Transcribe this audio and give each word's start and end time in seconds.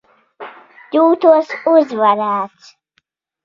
Jūtos 0.95 1.53
uzvarēts. 1.75 2.77